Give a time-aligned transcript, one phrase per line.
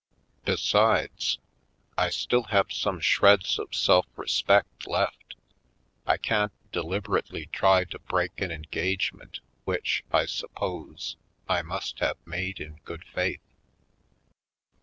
[0.45, 1.37] Besides,
[1.95, 5.35] I still have some shreds of self re spect left.
[6.07, 11.17] I can't deliberately try to break an engagement which, I suppose,
[11.47, 13.41] I must have made in good faith."